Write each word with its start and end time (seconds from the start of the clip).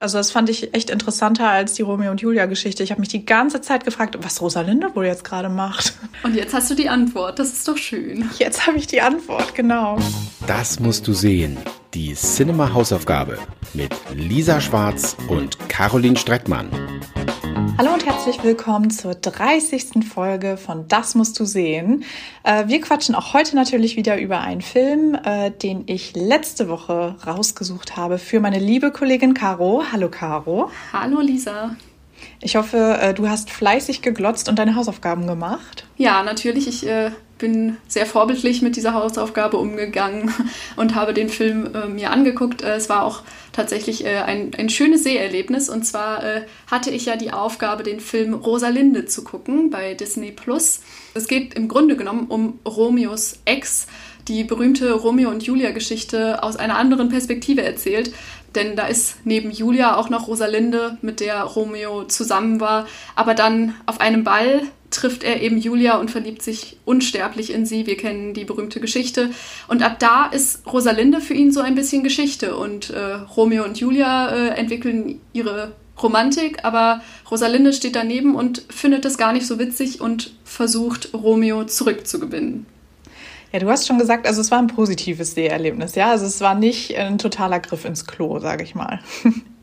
Also 0.00 0.16
das 0.16 0.30
fand 0.30 0.48
ich 0.48 0.74
echt 0.74 0.90
interessanter 0.90 1.48
als 1.48 1.74
die 1.74 1.82
Romeo 1.82 2.12
und 2.12 2.20
Julia 2.20 2.46
Geschichte. 2.46 2.84
Ich 2.84 2.92
habe 2.92 3.00
mich 3.00 3.08
die 3.08 3.26
ganze 3.26 3.60
Zeit 3.60 3.84
gefragt, 3.84 4.16
was 4.20 4.40
Rosalinde 4.40 4.94
wohl 4.94 5.06
jetzt 5.06 5.24
gerade 5.24 5.48
macht. 5.48 5.92
Und 6.22 6.36
jetzt 6.36 6.54
hast 6.54 6.70
du 6.70 6.76
die 6.76 6.88
Antwort. 6.88 7.40
Das 7.40 7.48
ist 7.48 7.66
doch 7.66 7.76
schön. 7.76 8.30
Jetzt 8.38 8.68
habe 8.68 8.78
ich 8.78 8.86
die 8.86 9.00
Antwort, 9.00 9.56
genau. 9.56 9.98
Das 10.46 10.78
musst 10.78 11.08
du 11.08 11.14
sehen. 11.14 11.56
Die 11.94 12.14
Cinema 12.14 12.72
Hausaufgabe 12.72 13.38
mit 13.74 13.92
Lisa 14.14 14.60
Schwarz 14.60 15.16
und 15.28 15.58
Caroline 15.68 16.16
Streckmann. 16.16 16.70
Hallo 17.80 17.94
und 17.94 18.04
herzlich 18.04 18.42
willkommen 18.42 18.90
zur 18.90 19.14
30. 19.14 20.04
Folge 20.04 20.56
von 20.56 20.88
Das 20.88 21.14
musst 21.14 21.38
du 21.38 21.44
sehen. 21.44 22.02
Äh, 22.42 22.66
wir 22.66 22.80
quatschen 22.80 23.14
auch 23.14 23.34
heute 23.34 23.54
natürlich 23.54 23.94
wieder 23.94 24.18
über 24.18 24.40
einen 24.40 24.62
Film, 24.62 25.14
äh, 25.14 25.52
den 25.52 25.84
ich 25.86 26.16
letzte 26.16 26.68
Woche 26.68 27.14
rausgesucht 27.24 27.96
habe 27.96 28.18
für 28.18 28.40
meine 28.40 28.58
liebe 28.58 28.90
Kollegin 28.90 29.32
Caro. 29.32 29.84
Hallo 29.92 30.08
Caro. 30.08 30.72
Hallo 30.92 31.20
Lisa. 31.20 31.76
Ich 32.40 32.56
hoffe, 32.56 32.98
äh, 33.00 33.14
du 33.14 33.28
hast 33.28 33.48
fleißig 33.48 34.02
geglotzt 34.02 34.48
und 34.48 34.58
deine 34.58 34.74
Hausaufgaben 34.74 35.28
gemacht. 35.28 35.86
Ja, 35.98 36.24
natürlich. 36.24 36.66
Ich 36.66 36.84
äh, 36.84 37.12
bin 37.38 37.76
sehr 37.86 38.06
vorbildlich 38.06 38.62
mit 38.62 38.76
dieser 38.76 38.94
Hausaufgabe 38.94 39.56
umgegangen 39.56 40.32
und 40.76 40.94
habe 40.94 41.14
den 41.14 41.28
Film 41.28 41.74
äh, 41.74 41.86
mir 41.86 42.10
angeguckt. 42.10 42.62
Äh, 42.62 42.74
es 42.74 42.88
war 42.88 43.04
auch 43.04 43.22
tatsächlich 43.52 44.04
äh, 44.04 44.18
ein, 44.18 44.50
ein 44.56 44.68
schönes 44.68 45.04
Seherlebnis. 45.04 45.68
Und 45.68 45.84
zwar 45.84 46.22
äh, 46.22 46.42
hatte 46.70 46.90
ich 46.90 47.06
ja 47.06 47.16
die 47.16 47.32
Aufgabe, 47.32 47.82
den 47.82 48.00
Film 48.00 48.34
Rosalinde 48.34 49.06
zu 49.06 49.24
gucken 49.24 49.70
bei 49.70 49.94
Disney 49.94 50.32
Plus. 50.32 50.80
Es 51.14 51.26
geht 51.28 51.54
im 51.54 51.68
Grunde 51.68 51.96
genommen 51.96 52.26
um 52.28 52.58
Romeos 52.66 53.38
Ex, 53.44 53.86
die 54.26 54.44
berühmte 54.44 54.92
Romeo 54.92 55.30
und 55.30 55.42
Julia-Geschichte 55.42 56.42
aus 56.42 56.56
einer 56.56 56.76
anderen 56.76 57.08
Perspektive 57.08 57.62
erzählt. 57.62 58.12
Denn 58.54 58.76
da 58.76 58.86
ist 58.86 59.16
neben 59.24 59.50
Julia 59.50 59.96
auch 59.96 60.10
noch 60.10 60.28
Rosalinde, 60.28 60.98
mit 61.02 61.20
der 61.20 61.42
Romeo 61.42 62.04
zusammen 62.04 62.60
war. 62.60 62.86
Aber 63.14 63.34
dann 63.34 63.74
auf 63.86 64.00
einem 64.00 64.24
Ball 64.24 64.62
trifft 64.90 65.22
er 65.22 65.42
eben 65.42 65.58
Julia 65.58 65.98
und 65.98 66.10
verliebt 66.10 66.42
sich 66.42 66.78
unsterblich 66.84 67.52
in 67.52 67.66
sie. 67.66 67.86
Wir 67.86 67.96
kennen 67.96 68.34
die 68.34 68.44
berühmte 68.44 68.80
Geschichte. 68.80 69.30
Und 69.68 69.82
ab 69.82 69.98
da 69.98 70.26
ist 70.26 70.66
Rosalinde 70.66 71.20
für 71.20 71.34
ihn 71.34 71.52
so 71.52 71.60
ein 71.60 71.74
bisschen 71.74 72.02
Geschichte. 72.02 72.56
Und 72.56 72.90
äh, 72.90 73.14
Romeo 73.14 73.64
und 73.64 73.78
Julia 73.78 74.28
äh, 74.30 74.48
entwickeln 74.50 75.20
ihre 75.32 75.72
Romantik, 76.02 76.64
aber 76.64 77.02
Rosalinde 77.30 77.72
steht 77.72 77.96
daneben 77.96 78.34
und 78.34 78.62
findet 78.70 79.04
es 79.04 79.18
gar 79.18 79.32
nicht 79.32 79.46
so 79.46 79.58
witzig 79.58 80.00
und 80.00 80.32
versucht, 80.44 81.12
Romeo 81.12 81.64
zurückzugewinnen. 81.64 82.66
Ja, 83.52 83.58
du 83.60 83.68
hast 83.68 83.86
schon 83.86 83.98
gesagt, 83.98 84.26
also 84.26 84.40
es 84.40 84.50
war 84.50 84.58
ein 84.58 84.66
positives 84.66 85.34
Seherlebnis, 85.34 85.94
ja? 85.94 86.10
Also 86.10 86.26
es 86.26 86.40
war 86.40 86.54
nicht 86.54 86.96
ein 86.96 87.18
totaler 87.18 87.60
Griff 87.60 87.84
ins 87.84 88.06
Klo, 88.06 88.38
sage 88.38 88.62
ich 88.62 88.74
mal. 88.74 89.00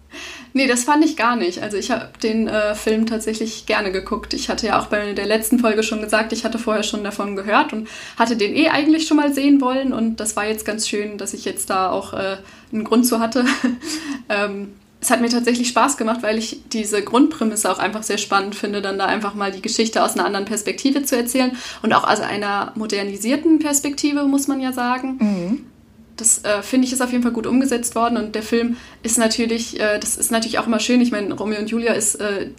Nee, 0.55 0.67
das 0.67 0.85
fand 0.85 1.03
ich 1.03 1.17
gar 1.17 1.35
nicht. 1.35 1.61
Also 1.61 1.75
ich 1.75 1.91
habe 1.91 2.07
den 2.23 2.47
äh, 2.47 2.75
Film 2.75 3.07
tatsächlich 3.07 3.65
gerne 3.65 3.91
geguckt. 3.91 4.33
Ich 4.33 4.47
hatte 4.47 4.67
ja 4.67 4.79
auch 4.79 4.85
bei 4.85 5.11
der 5.11 5.25
letzten 5.25 5.59
Folge 5.59 5.83
schon 5.83 6.01
gesagt, 6.01 6.31
ich 6.31 6.45
hatte 6.45 6.59
vorher 6.59 6.83
schon 6.83 7.03
davon 7.03 7.35
gehört 7.35 7.73
und 7.73 7.89
hatte 8.17 8.37
den 8.37 8.55
eh 8.55 8.69
eigentlich 8.69 9.05
schon 9.05 9.17
mal 9.17 9.33
sehen 9.33 9.59
wollen. 9.59 9.91
Und 9.91 10.21
das 10.21 10.37
war 10.37 10.47
jetzt 10.47 10.63
ganz 10.63 10.87
schön, 10.87 11.17
dass 11.17 11.33
ich 11.33 11.43
jetzt 11.43 11.69
da 11.69 11.91
auch 11.91 12.13
äh, 12.13 12.37
einen 12.71 12.85
Grund 12.85 13.05
zu 13.05 13.19
hatte. 13.19 13.43
ähm, 14.29 14.69
es 15.01 15.11
hat 15.11 15.19
mir 15.19 15.27
tatsächlich 15.27 15.67
Spaß 15.67 15.97
gemacht, 15.97 16.23
weil 16.23 16.37
ich 16.37 16.61
diese 16.71 17.03
Grundprämisse 17.03 17.69
auch 17.69 17.79
einfach 17.79 18.03
sehr 18.03 18.17
spannend 18.17 18.55
finde, 18.55 18.81
dann 18.81 18.97
da 18.97 19.07
einfach 19.07 19.33
mal 19.33 19.51
die 19.51 19.61
Geschichte 19.61 20.01
aus 20.01 20.13
einer 20.13 20.23
anderen 20.23 20.45
Perspektive 20.45 21.03
zu 21.03 21.17
erzählen 21.17 21.51
und 21.81 21.91
auch 21.91 22.09
aus 22.09 22.21
einer 22.21 22.71
modernisierten 22.75 23.59
Perspektive, 23.59 24.23
muss 24.23 24.47
man 24.47 24.61
ja 24.61 24.71
sagen. 24.71 25.17
Mhm. 25.19 25.65
Das 26.17 26.43
äh, 26.43 26.61
finde 26.61 26.87
ich 26.87 26.93
ist 26.93 27.01
auf 27.01 27.11
jeden 27.11 27.23
Fall 27.23 27.33
gut 27.33 27.47
umgesetzt 27.47 27.95
worden 27.95 28.17
und 28.17 28.35
der 28.35 28.43
Film 28.43 28.77
ist 29.03 29.17
natürlich, 29.17 29.79
äh, 29.79 29.99
das 29.99 30.17
ist 30.17 30.31
natürlich 30.31 30.59
auch 30.59 30.67
immer 30.67 30.79
schön. 30.79 31.01
Ich 31.01 31.11
meine, 31.11 31.33
Romeo 31.33 31.59
und 31.59 31.69
Julia 31.69 31.93
ist 31.93 32.15
äh, 32.15 32.49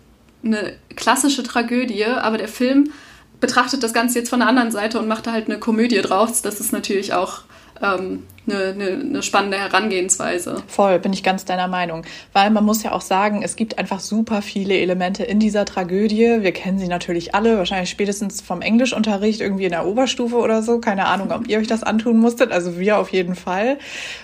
eine 0.44 0.74
klassische 0.94 1.42
Tragödie, 1.42 2.04
aber 2.04 2.38
der 2.38 2.48
Film 2.48 2.92
betrachtet 3.40 3.82
das 3.82 3.92
Ganze 3.92 4.18
jetzt 4.18 4.30
von 4.30 4.40
der 4.40 4.48
anderen 4.48 4.70
Seite 4.70 4.98
und 4.98 5.08
macht 5.08 5.26
da 5.26 5.32
halt 5.32 5.48
eine 5.48 5.58
Komödie 5.58 6.00
draus. 6.00 6.42
Das 6.42 6.60
ist 6.60 6.72
natürlich 6.72 7.14
auch 7.14 7.42
ähm, 7.82 8.24
eine, 8.48 8.68
eine, 8.68 8.88
eine, 9.00 9.22
spannende 9.22 9.58
Herangehensweise. 9.58 10.62
Voll, 10.66 10.98
bin 10.98 11.12
ich 11.12 11.22
ganz 11.22 11.44
deiner 11.44 11.68
Meinung. 11.68 12.04
Weil 12.32 12.50
man 12.50 12.64
muss 12.64 12.82
ja 12.82 12.92
auch 12.92 13.00
sagen, 13.00 13.42
es 13.42 13.56
gibt 13.56 13.78
einfach 13.78 14.00
super 14.00 14.42
viele 14.42 14.78
Elemente 14.78 15.24
in 15.24 15.40
dieser 15.40 15.64
Tragödie. 15.64 16.42
Wir 16.42 16.52
kennen 16.52 16.78
sie 16.78 16.88
natürlich 16.88 17.34
alle, 17.34 17.58
wahrscheinlich 17.58 17.90
spätestens 17.90 18.40
vom 18.40 18.62
Englischunterricht 18.62 19.40
irgendwie 19.40 19.64
in 19.64 19.70
der 19.70 19.86
Oberstufe 19.86 20.36
oder 20.36 20.62
so. 20.62 20.78
Keine 20.80 21.06
Ahnung, 21.06 21.32
ob 21.32 21.48
ihr 21.48 21.58
euch 21.58 21.66
das 21.66 21.82
antun 21.82 22.18
musstet. 22.18 22.52
Also 22.52 22.78
wir 22.78 22.98
auf 22.98 23.10
jeden 23.10 23.34
Fall. 23.34 23.78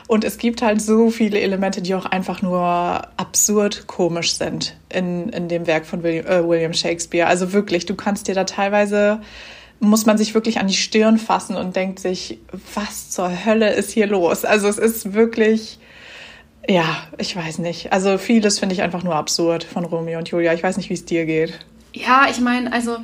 Und 0.06 0.24
es 0.24 0.38
gibt 0.38 0.62
halt 0.62 0.80
so 0.80 1.10
viele 1.10 1.40
Elemente, 1.40 1.82
die 1.82 1.94
auch 1.94 2.06
einfach 2.06 2.42
nur 2.42 2.62
absurd 3.16 3.86
komisch 3.86 4.34
sind 4.34 4.76
in, 4.88 5.28
in 5.30 5.48
dem 5.48 5.66
Werk 5.66 5.86
von 5.86 6.02
William, 6.02 6.26
äh, 6.26 6.46
William 6.46 6.72
Shakespeare. 6.72 7.26
Also 7.26 7.52
wirklich, 7.52 7.86
du 7.86 7.94
kannst 7.94 8.28
dir 8.28 8.34
da 8.34 8.44
teilweise 8.44 9.20
muss 9.82 10.06
man 10.06 10.16
sich 10.16 10.32
wirklich 10.32 10.60
an 10.60 10.68
die 10.68 10.74
Stirn 10.74 11.18
fassen 11.18 11.56
und 11.56 11.74
denkt 11.74 11.98
sich, 11.98 12.38
was 12.74 13.10
zur 13.10 13.44
Hölle 13.44 13.72
ist 13.72 13.90
hier 13.90 14.06
los? 14.06 14.44
Also 14.44 14.68
es 14.68 14.78
ist 14.78 15.12
wirklich, 15.12 15.80
ja, 16.68 16.84
ich 17.18 17.34
weiß 17.34 17.58
nicht. 17.58 17.92
Also 17.92 18.16
vieles 18.16 18.60
finde 18.60 18.76
ich 18.76 18.82
einfach 18.82 19.02
nur 19.02 19.16
absurd 19.16 19.64
von 19.64 19.84
Romeo 19.84 20.20
und 20.20 20.28
Julia. 20.28 20.54
Ich 20.54 20.62
weiß 20.62 20.76
nicht, 20.76 20.88
wie 20.88 20.94
es 20.94 21.04
dir 21.04 21.26
geht. 21.26 21.58
Ja, 21.92 22.26
ich 22.30 22.40
meine, 22.40 22.72
also 22.72 22.98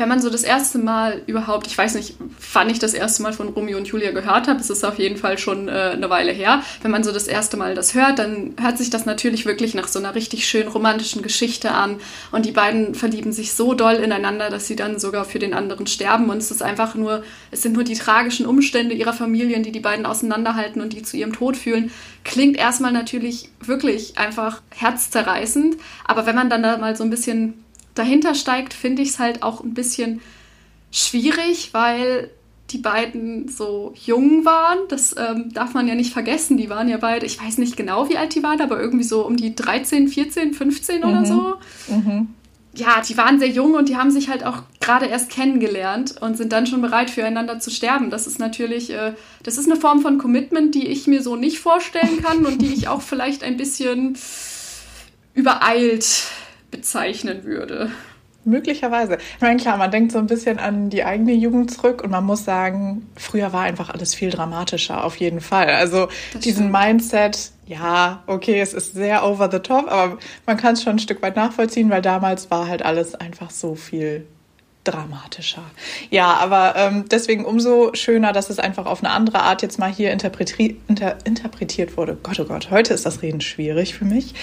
wenn 0.00 0.08
man 0.08 0.20
so 0.20 0.30
das 0.30 0.42
erste 0.42 0.78
Mal 0.78 1.22
überhaupt, 1.26 1.66
ich 1.66 1.76
weiß 1.76 1.94
nicht, 1.94 2.16
wann 2.54 2.70
ich 2.70 2.78
das 2.78 2.94
erste 2.94 3.22
Mal 3.22 3.34
von 3.34 3.48
Romeo 3.48 3.76
und 3.76 3.86
Julia 3.86 4.12
gehört 4.12 4.48
habe, 4.48 4.58
es 4.58 4.70
ist 4.70 4.82
auf 4.82 4.98
jeden 4.98 5.18
Fall 5.18 5.36
schon 5.36 5.68
äh, 5.68 5.92
eine 5.92 6.08
Weile 6.08 6.32
her. 6.32 6.62
Wenn 6.80 6.90
man 6.90 7.04
so 7.04 7.12
das 7.12 7.28
erste 7.28 7.58
Mal 7.58 7.74
das 7.74 7.94
hört, 7.94 8.18
dann 8.18 8.54
hört 8.58 8.78
sich 8.78 8.88
das 8.88 9.04
natürlich 9.04 9.44
wirklich 9.44 9.74
nach 9.74 9.88
so 9.88 9.98
einer 9.98 10.14
richtig 10.14 10.48
schön 10.48 10.68
romantischen 10.68 11.22
Geschichte 11.22 11.72
an. 11.72 11.96
Und 12.32 12.46
die 12.46 12.50
beiden 12.50 12.94
verlieben 12.94 13.32
sich 13.32 13.52
so 13.52 13.74
doll 13.74 13.96
ineinander, 13.96 14.48
dass 14.48 14.66
sie 14.66 14.74
dann 14.74 14.98
sogar 14.98 15.26
für 15.26 15.38
den 15.38 15.52
anderen 15.52 15.86
sterben. 15.86 16.30
Und 16.30 16.38
es 16.38 16.50
ist 16.50 16.62
einfach 16.62 16.94
nur, 16.94 17.22
es 17.50 17.60
sind 17.60 17.74
nur 17.74 17.84
die 17.84 17.94
tragischen 17.94 18.46
Umstände 18.46 18.94
ihrer 18.94 19.12
Familien, 19.12 19.62
die 19.62 19.72
die 19.72 19.80
beiden 19.80 20.06
auseinanderhalten 20.06 20.80
und 20.80 20.94
die 20.94 21.02
zu 21.02 21.18
ihrem 21.18 21.34
Tod 21.34 21.58
fühlen. 21.58 21.90
Klingt 22.24 22.56
erstmal 22.56 22.92
natürlich 22.92 23.50
wirklich 23.60 24.16
einfach 24.16 24.62
herzzerreißend. 24.70 25.76
Aber 26.06 26.24
wenn 26.24 26.36
man 26.36 26.48
dann 26.48 26.62
da 26.62 26.78
mal 26.78 26.96
so 26.96 27.04
ein 27.04 27.10
bisschen 27.10 27.54
dahinter 28.00 28.34
steigt, 28.34 28.72
finde 28.72 29.02
ich 29.02 29.10
es 29.10 29.18
halt 29.18 29.42
auch 29.42 29.62
ein 29.62 29.74
bisschen 29.74 30.20
schwierig, 30.90 31.70
weil 31.72 32.30
die 32.70 32.78
beiden 32.78 33.48
so 33.48 33.92
jung 33.94 34.44
waren. 34.44 34.78
Das 34.88 35.14
ähm, 35.18 35.52
darf 35.52 35.74
man 35.74 35.86
ja 35.86 35.94
nicht 35.94 36.12
vergessen. 36.12 36.56
Die 36.56 36.70
waren 36.70 36.88
ja 36.88 36.96
beide, 36.96 37.26
ich 37.26 37.42
weiß 37.42 37.58
nicht 37.58 37.76
genau, 37.76 38.08
wie 38.08 38.16
alt 38.16 38.34
die 38.34 38.42
waren, 38.42 38.60
aber 38.60 38.80
irgendwie 38.80 39.04
so 39.04 39.26
um 39.26 39.36
die 39.36 39.54
13, 39.54 40.08
14, 40.08 40.54
15 40.54 41.00
mhm. 41.00 41.08
oder 41.08 41.26
so. 41.26 41.54
Mhm. 41.88 42.28
Ja, 42.72 43.02
die 43.06 43.16
waren 43.16 43.40
sehr 43.40 43.48
jung 43.48 43.74
und 43.74 43.88
die 43.88 43.96
haben 43.96 44.12
sich 44.12 44.28
halt 44.28 44.44
auch 44.44 44.62
gerade 44.80 45.06
erst 45.06 45.28
kennengelernt 45.28 46.14
und 46.20 46.36
sind 46.36 46.52
dann 46.52 46.66
schon 46.66 46.80
bereit, 46.80 47.10
füreinander 47.10 47.58
zu 47.58 47.70
sterben. 47.70 48.10
Das 48.10 48.28
ist 48.28 48.38
natürlich, 48.38 48.90
äh, 48.90 49.12
das 49.42 49.58
ist 49.58 49.66
eine 49.68 49.78
Form 49.78 50.00
von 50.00 50.18
Commitment, 50.18 50.74
die 50.74 50.86
ich 50.86 51.08
mir 51.08 51.22
so 51.22 51.34
nicht 51.34 51.58
vorstellen 51.58 52.22
kann 52.22 52.46
und 52.46 52.62
die 52.62 52.72
ich 52.72 52.86
auch 52.86 53.02
vielleicht 53.02 53.42
ein 53.42 53.56
bisschen 53.56 54.16
übereilt 55.34 56.24
bezeichnen 56.70 57.44
würde. 57.44 57.90
Möglicherweise. 58.44 59.18
Ich 59.36 59.42
meine, 59.42 59.60
klar, 59.60 59.76
man 59.76 59.90
denkt 59.90 60.12
so 60.12 60.18
ein 60.18 60.26
bisschen 60.26 60.58
an 60.58 60.88
die 60.88 61.04
eigene 61.04 61.32
Jugend 61.32 61.70
zurück 61.70 62.02
und 62.02 62.10
man 62.10 62.24
muss 62.24 62.44
sagen, 62.44 63.06
früher 63.14 63.52
war 63.52 63.62
einfach 63.62 63.90
alles 63.90 64.14
viel 64.14 64.30
dramatischer, 64.30 65.04
auf 65.04 65.16
jeden 65.16 65.42
Fall. 65.42 65.68
Also 65.68 66.08
das 66.32 66.42
diesen 66.42 66.68
stimmt. 66.68 66.72
Mindset, 66.72 67.50
ja, 67.66 68.22
okay, 68.26 68.60
es 68.60 68.72
ist 68.72 68.94
sehr 68.94 69.26
over 69.26 69.50
the 69.50 69.58
top, 69.58 69.88
aber 69.92 70.18
man 70.46 70.56
kann 70.56 70.72
es 70.72 70.82
schon 70.82 70.94
ein 70.94 70.98
Stück 70.98 71.20
weit 71.20 71.36
nachvollziehen, 71.36 71.90
weil 71.90 72.00
damals 72.00 72.50
war 72.50 72.66
halt 72.66 72.82
alles 72.82 73.14
einfach 73.14 73.50
so 73.50 73.74
viel 73.74 74.26
dramatischer. 74.84 75.62
Ja, 76.08 76.34
aber 76.34 76.74
ähm, 76.76 77.04
deswegen 77.10 77.44
umso 77.44 77.92
schöner, 77.94 78.32
dass 78.32 78.48
es 78.48 78.58
einfach 78.58 78.86
auf 78.86 79.04
eine 79.04 79.12
andere 79.12 79.42
Art 79.42 79.60
jetzt 79.60 79.78
mal 79.78 79.92
hier 79.92 80.10
interpretiert, 80.10 80.76
inter, 80.88 81.18
interpretiert 81.24 81.96
wurde. 81.98 82.16
Gott, 82.22 82.40
oh 82.40 82.44
Gott, 82.44 82.70
heute 82.70 82.94
ist 82.94 83.04
das 83.04 83.20
Reden 83.20 83.42
schwierig 83.42 83.94
für 83.94 84.06
mich. 84.06 84.34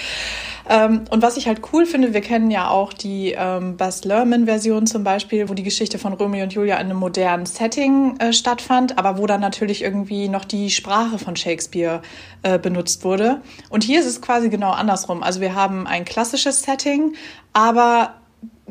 Ähm, 0.69 1.05
und 1.09 1.21
was 1.23 1.37
ich 1.37 1.47
halt 1.47 1.61
cool 1.71 1.85
finde, 1.85 2.13
wir 2.13 2.21
kennen 2.21 2.51
ja 2.51 2.69
auch 2.69 2.93
die 2.93 3.33
ähm, 3.37 3.77
Baz 3.77 4.03
Luhrmann-Version 4.03 4.85
zum 4.85 5.03
Beispiel, 5.03 5.49
wo 5.49 5.53
die 5.53 5.63
Geschichte 5.63 5.97
von 5.97 6.13
Romeo 6.13 6.43
und 6.43 6.53
Julia 6.53 6.75
in 6.75 6.87
einem 6.87 6.99
modernen 6.99 7.45
Setting 7.45 8.17
äh, 8.19 8.31
stattfand, 8.31 8.97
aber 8.97 9.17
wo 9.17 9.25
dann 9.25 9.41
natürlich 9.41 9.81
irgendwie 9.81 10.29
noch 10.29 10.45
die 10.45 10.69
Sprache 10.69 11.17
von 11.17 11.35
Shakespeare 11.35 12.01
äh, 12.43 12.59
benutzt 12.59 13.03
wurde. 13.03 13.41
Und 13.69 13.83
hier 13.83 13.99
ist 13.99 14.05
es 14.05 14.21
quasi 14.21 14.49
genau 14.49 14.71
andersrum. 14.71 15.23
Also 15.23 15.41
wir 15.41 15.55
haben 15.55 15.87
ein 15.87 16.05
klassisches 16.05 16.61
Setting, 16.61 17.15
aber 17.53 18.13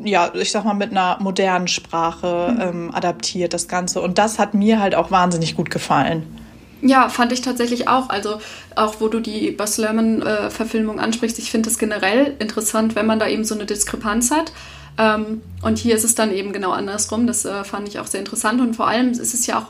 ja, 0.03 0.31
ich 0.35 0.51
sag 0.51 0.63
mal, 0.63 0.73
mit 0.73 0.91
einer 0.91 1.17
modernen 1.19 1.67
Sprache 1.67 2.53
mhm. 2.53 2.61
ähm, 2.61 2.95
adaptiert, 2.95 3.53
das 3.53 3.67
Ganze. 3.67 4.01
Und 4.01 4.17
das 4.17 4.39
hat 4.39 4.53
mir 4.53 4.79
halt 4.79 4.95
auch 4.95 5.11
wahnsinnig 5.11 5.55
gut 5.55 5.69
gefallen. 5.69 6.23
Ja, 6.81 7.09
fand 7.09 7.31
ich 7.31 7.41
tatsächlich 7.41 7.87
auch. 7.87 8.09
Also 8.09 8.39
auch 8.75 9.01
wo 9.01 9.07
du 9.07 9.19
die 9.19 9.51
Buzz 9.51 9.77
Lerman-Verfilmung 9.77 10.99
äh, 10.99 11.01
ansprichst, 11.01 11.39
ich 11.39 11.49
finde 11.49 11.69
es 11.69 11.79
generell 11.79 12.35
interessant, 12.39 12.95
wenn 12.95 13.07
man 13.07 13.19
da 13.19 13.27
eben 13.27 13.43
so 13.43 13.55
eine 13.55 13.65
Diskrepanz 13.65 14.29
hat. 14.29 14.51
Ähm, 14.99 15.41
und 15.63 15.79
hier 15.79 15.95
ist 15.95 16.03
es 16.03 16.13
dann 16.13 16.31
eben 16.31 16.53
genau 16.53 16.71
andersrum. 16.71 17.25
Das 17.25 17.45
äh, 17.45 17.63
fand 17.63 17.87
ich 17.87 17.99
auch 17.99 18.07
sehr 18.07 18.19
interessant. 18.19 18.61
Und 18.61 18.75
vor 18.75 18.87
allem 18.87 19.11
ist 19.11 19.33
es 19.33 19.47
ja 19.47 19.59
auch 19.59 19.67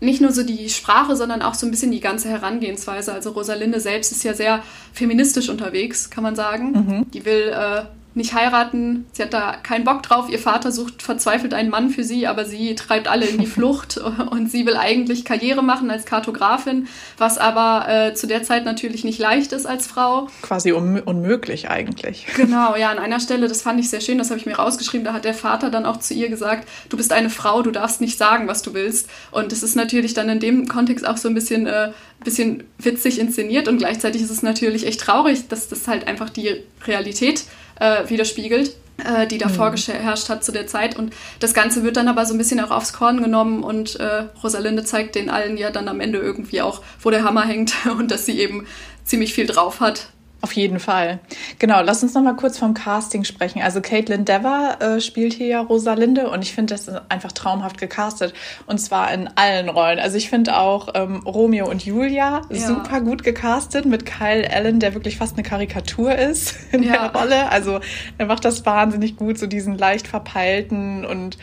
nicht 0.00 0.20
nur 0.20 0.32
so 0.32 0.42
die 0.42 0.68
Sprache, 0.68 1.14
sondern 1.14 1.42
auch 1.42 1.54
so 1.54 1.66
ein 1.66 1.70
bisschen 1.70 1.92
die 1.92 2.00
ganze 2.00 2.28
Herangehensweise. 2.28 3.12
Also 3.12 3.30
Rosalinde 3.30 3.78
selbst 3.78 4.10
ist 4.10 4.24
ja 4.24 4.34
sehr 4.34 4.62
feministisch 4.92 5.48
unterwegs, 5.48 6.10
kann 6.10 6.24
man 6.24 6.34
sagen. 6.34 6.72
Mhm. 6.72 7.10
Die 7.12 7.24
will 7.24 7.52
äh, 7.54 7.82
nicht 8.14 8.34
heiraten. 8.34 9.06
Sie 9.12 9.22
hat 9.22 9.32
da 9.32 9.56
keinen 9.62 9.84
Bock 9.84 10.02
drauf. 10.02 10.28
Ihr 10.28 10.38
Vater 10.38 10.70
sucht 10.70 11.02
verzweifelt 11.02 11.54
einen 11.54 11.70
Mann 11.70 11.90
für 11.90 12.04
sie, 12.04 12.26
aber 12.26 12.44
sie 12.44 12.74
treibt 12.74 13.08
alle 13.08 13.26
in 13.26 13.38
die 13.38 13.46
Flucht 13.52 13.96
und 13.96 14.50
sie 14.50 14.66
will 14.66 14.76
eigentlich 14.76 15.24
Karriere 15.24 15.62
machen 15.62 15.90
als 15.90 16.04
Kartografin, 16.04 16.88
was 17.16 17.38
aber 17.38 17.88
äh, 17.88 18.14
zu 18.14 18.26
der 18.26 18.42
Zeit 18.42 18.64
natürlich 18.64 19.04
nicht 19.04 19.18
leicht 19.18 19.52
ist 19.52 19.66
als 19.66 19.86
Frau. 19.86 20.28
Quasi 20.42 20.72
un 20.72 21.00
unmöglich 21.00 21.70
eigentlich. 21.70 22.26
Genau, 22.36 22.76
ja, 22.76 22.90
an 22.90 22.98
einer 22.98 23.20
Stelle, 23.20 23.48
das 23.48 23.62
fand 23.62 23.80
ich 23.80 23.88
sehr 23.88 24.00
schön, 24.00 24.18
das 24.18 24.30
habe 24.30 24.38
ich 24.38 24.46
mir 24.46 24.56
rausgeschrieben, 24.56 25.04
da 25.04 25.12
hat 25.12 25.24
der 25.24 25.34
Vater 25.34 25.70
dann 25.70 25.86
auch 25.86 25.98
zu 25.98 26.14
ihr 26.14 26.28
gesagt, 26.28 26.68
du 26.88 26.96
bist 26.96 27.12
eine 27.12 27.30
Frau, 27.30 27.62
du 27.62 27.70
darfst 27.70 28.00
nicht 28.00 28.18
sagen, 28.18 28.46
was 28.46 28.62
du 28.62 28.74
willst. 28.74 29.08
Und 29.30 29.52
das 29.52 29.62
ist 29.62 29.74
natürlich 29.74 30.14
dann 30.14 30.28
in 30.28 30.40
dem 30.40 30.68
Kontext 30.68 31.06
auch 31.06 31.16
so 31.16 31.28
ein 31.28 31.34
bisschen, 31.34 31.66
äh, 31.66 31.92
bisschen 32.24 32.64
witzig 32.78 33.18
inszeniert 33.18 33.68
und 33.68 33.78
gleichzeitig 33.78 34.22
ist 34.22 34.30
es 34.30 34.42
natürlich 34.42 34.86
echt 34.86 35.00
traurig, 35.00 35.48
dass 35.48 35.68
das 35.68 35.88
halt 35.88 36.06
einfach 36.06 36.30
die 36.30 36.62
Realität 36.86 37.40
ist 37.40 37.48
äh, 37.82 38.08
widerspiegelt, 38.08 38.76
äh, 39.04 39.26
die 39.26 39.38
da 39.38 39.48
mhm. 39.48 39.54
vorgeherrscht 39.54 40.28
hat 40.28 40.44
zu 40.44 40.52
der 40.52 40.66
Zeit. 40.66 40.96
Und 40.96 41.12
das 41.40 41.54
Ganze 41.54 41.82
wird 41.82 41.96
dann 41.96 42.08
aber 42.08 42.24
so 42.24 42.34
ein 42.34 42.38
bisschen 42.38 42.60
auch 42.60 42.70
aufs 42.70 42.92
Korn 42.92 43.22
genommen 43.22 43.62
und 43.62 43.98
äh, 43.98 44.24
Rosalinde 44.42 44.84
zeigt 44.84 45.16
den 45.16 45.30
allen 45.30 45.56
ja 45.56 45.70
dann 45.70 45.88
am 45.88 46.00
Ende 46.00 46.18
irgendwie 46.18 46.62
auch, 46.62 46.82
wo 47.00 47.10
der 47.10 47.24
Hammer 47.24 47.44
hängt 47.44 47.74
und 47.98 48.10
dass 48.10 48.26
sie 48.26 48.38
eben 48.38 48.66
ziemlich 49.04 49.34
viel 49.34 49.46
drauf 49.46 49.80
hat 49.80 50.08
auf 50.42 50.52
jeden 50.52 50.80
Fall. 50.80 51.20
Genau, 51.60 51.82
lass 51.82 52.02
uns 52.02 52.14
noch 52.14 52.22
mal 52.22 52.34
kurz 52.34 52.58
vom 52.58 52.74
Casting 52.74 53.22
sprechen. 53.22 53.62
Also 53.62 53.80
Caitlin 53.80 54.24
Dever 54.24 54.76
äh, 54.80 55.00
spielt 55.00 55.32
hier 55.32 55.46
ja 55.46 55.60
Rosalinde 55.60 56.28
und 56.28 56.42
ich 56.42 56.52
finde 56.52 56.74
das 56.74 56.88
einfach 57.08 57.30
traumhaft 57.30 57.78
gecastet 57.78 58.34
und 58.66 58.78
zwar 58.78 59.12
in 59.12 59.30
allen 59.36 59.68
Rollen. 59.68 60.00
Also 60.00 60.16
ich 60.16 60.28
finde 60.28 60.58
auch 60.58 60.88
ähm, 60.94 61.22
Romeo 61.24 61.70
und 61.70 61.84
Julia 61.84 62.42
ja. 62.50 62.58
super 62.58 63.00
gut 63.00 63.22
gecastet 63.22 63.86
mit 63.86 64.04
Kyle 64.04 64.50
Allen, 64.52 64.80
der 64.80 64.94
wirklich 64.94 65.16
fast 65.16 65.34
eine 65.34 65.44
Karikatur 65.44 66.16
ist 66.16 66.56
in 66.72 66.82
ja. 66.82 67.08
der 67.08 67.20
Rolle. 67.20 67.48
Also 67.50 67.78
er 68.18 68.26
macht 68.26 68.44
das 68.44 68.66
wahnsinnig 68.66 69.16
gut, 69.16 69.38
so 69.38 69.46
diesen 69.46 69.78
leicht 69.78 70.08
verpeilten 70.08 71.04
und 71.04 71.38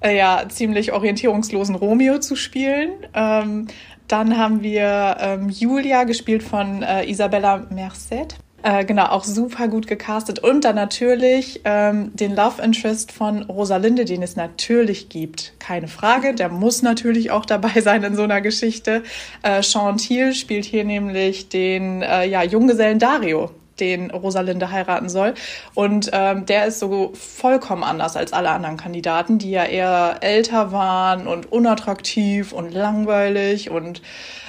äh, 0.00 0.14
ja 0.14 0.44
ziemlich 0.48 0.92
orientierungslosen 0.92 1.74
Romeo 1.74 2.18
zu 2.18 2.36
spielen. 2.36 2.90
Ähm, 3.14 3.68
dann 4.08 4.36
haben 4.36 4.62
wir 4.62 5.16
ähm, 5.20 5.48
Julia, 5.48 6.04
gespielt 6.04 6.42
von 6.42 6.82
äh, 6.82 7.08
Isabella 7.08 7.66
Merced. 7.70 8.36
Äh, 8.62 8.84
genau, 8.84 9.06
auch 9.06 9.24
super 9.24 9.66
gut 9.66 9.88
gecastet. 9.88 10.38
Und 10.38 10.64
dann 10.64 10.76
natürlich 10.76 11.60
ähm, 11.64 12.14
den 12.14 12.34
Love 12.36 12.62
Interest 12.62 13.10
von 13.10 13.42
Rosalinde, 13.42 14.04
den 14.04 14.22
es 14.22 14.36
natürlich 14.36 15.08
gibt. 15.08 15.52
Keine 15.58 15.88
Frage, 15.88 16.34
der 16.34 16.48
muss 16.48 16.82
natürlich 16.82 17.32
auch 17.32 17.44
dabei 17.44 17.80
sein 17.80 18.04
in 18.04 18.14
so 18.14 18.22
einer 18.22 18.40
Geschichte. 18.40 19.02
Äh, 19.42 19.62
Sean 19.62 19.96
Thiel 19.96 20.32
spielt 20.34 20.64
hier 20.64 20.84
nämlich 20.84 21.48
den 21.48 22.02
äh, 22.02 22.26
ja, 22.26 22.42
Junggesellen 22.44 23.00
Dario 23.00 23.50
den 23.80 24.10
Rosalinde 24.10 24.70
heiraten 24.70 25.08
soll. 25.08 25.34
Und 25.74 26.10
ähm, 26.12 26.46
der 26.46 26.66
ist 26.66 26.78
so 26.78 27.12
vollkommen 27.14 27.82
anders 27.82 28.16
als 28.16 28.32
alle 28.32 28.50
anderen 28.50 28.76
Kandidaten, 28.76 29.38
die 29.38 29.50
ja 29.50 29.64
eher 29.64 30.18
älter 30.20 30.72
waren 30.72 31.26
und 31.26 31.50
unattraktiv 31.50 32.52
und 32.52 32.72
langweilig 32.72 33.70
und 33.70 34.02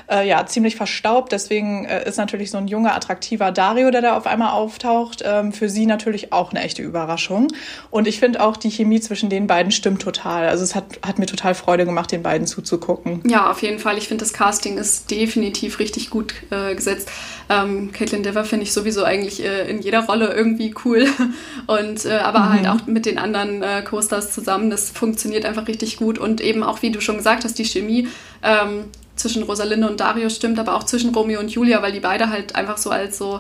äh, 0.09 0.27
ja, 0.27 0.45
ziemlich 0.45 0.75
verstaubt. 0.75 1.31
Deswegen 1.31 1.85
äh, 1.85 2.07
ist 2.07 2.17
natürlich 2.17 2.51
so 2.51 2.57
ein 2.57 2.67
junger, 2.67 2.95
attraktiver 2.95 3.51
Dario, 3.51 3.91
der 3.91 4.01
da 4.01 4.17
auf 4.17 4.27
einmal 4.27 4.51
auftaucht, 4.51 5.23
ähm, 5.25 5.53
für 5.53 5.69
sie 5.69 5.85
natürlich 5.85 6.33
auch 6.33 6.51
eine 6.51 6.61
echte 6.63 6.81
Überraschung. 6.81 7.47
Und 7.89 8.07
ich 8.07 8.19
finde 8.19 8.41
auch, 8.41 8.57
die 8.57 8.69
Chemie 8.69 8.99
zwischen 8.99 9.29
den 9.29 9.47
beiden 9.47 9.71
stimmt 9.71 10.01
total. 10.01 10.47
Also 10.47 10.63
es 10.63 10.75
hat, 10.75 10.85
hat 11.05 11.19
mir 11.19 11.25
total 11.25 11.55
Freude 11.55 11.85
gemacht, 11.85 12.11
den 12.11 12.23
beiden 12.23 12.47
zuzugucken. 12.47 13.21
Ja, 13.25 13.49
auf 13.49 13.61
jeden 13.61 13.79
Fall. 13.79 13.97
Ich 13.97 14.07
finde, 14.07 14.23
das 14.23 14.33
Casting 14.33 14.77
ist 14.77 15.11
definitiv 15.11 15.79
richtig 15.79 16.09
gut 16.09 16.33
äh, 16.49 16.75
gesetzt. 16.75 17.09
Ähm, 17.49 17.91
Caitlin 17.91 18.23
Dever 18.23 18.45
finde 18.45 18.63
ich 18.63 18.73
sowieso 18.73 19.03
eigentlich 19.03 19.43
äh, 19.43 19.69
in 19.69 19.81
jeder 19.81 20.05
Rolle 20.05 20.33
irgendwie 20.33 20.73
cool. 20.85 21.07
Und 21.67 22.05
äh, 22.05 22.13
aber 22.13 22.49
halt 22.49 22.63
mhm. 22.63 22.67
halt 22.67 22.81
auch 22.81 22.87
mit 22.87 23.05
den 23.05 23.17
anderen 23.17 23.63
äh, 23.63 23.81
Co-Stars 23.83 24.33
zusammen. 24.33 24.69
Das 24.69 24.89
funktioniert 24.89 25.45
einfach 25.45 25.67
richtig 25.67 25.97
gut. 25.97 26.17
Und 26.17 26.41
eben 26.41 26.63
auch, 26.63 26.81
wie 26.81 26.91
du 26.91 27.01
schon 27.01 27.17
gesagt 27.17 27.43
hast, 27.43 27.57
die 27.57 27.65
Chemie 27.65 28.07
ähm, 28.41 28.85
zwischen 29.23 29.43
Rosalinde 29.43 29.89
und 29.89 29.99
Dario 29.99 30.29
stimmt, 30.29 30.59
aber 30.59 30.75
auch 30.75 30.83
zwischen 30.83 31.15
Romeo 31.15 31.39
und 31.39 31.49
Julia, 31.49 31.81
weil 31.81 31.91
die 31.91 31.99
beide 31.99 32.29
halt 32.29 32.55
einfach 32.55 32.77
so 32.77 32.91
als 32.91 33.17
so 33.17 33.39